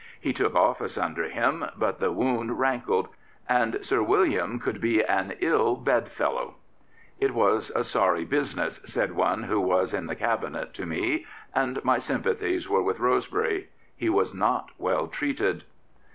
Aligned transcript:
He 0.19 0.33
took 0.33 0.55
office 0.55 0.97
under 0.97 1.25
him; 1.29 1.63
but 1.77 1.99
the 1.99 2.11
wound 2.11 2.57
rankled, 2.57 3.09
and 3.47 3.85
Sir 3.85 4.01
William 4.01 4.57
could 4.57 4.81
be 4.81 5.03
an 5.03 5.35
ill 5.41 5.75
bedfellow. 5.75 6.55
It 7.19 7.35
was 7.35 7.71
a 7.75 7.83
sorry 7.83 8.25
business,'' 8.25 8.81
said 8.83 9.11
one 9.11 9.43
who 9.43 9.61
was 9.61 9.93
in 9.93 10.07
that 10.07 10.15
Cabinet 10.15 10.73
to 10.73 10.87
me, 10.87 11.27
and 11.53 11.85
my 11.85 11.99
sympathies 11.99 12.67
were 12.67 12.81
with 12.81 12.99
Rosebery. 12.99 13.69
He 13.95 14.09
was 14.09 14.33
not 14.33 14.71
well 14.79 15.05
treated." 15.07 15.65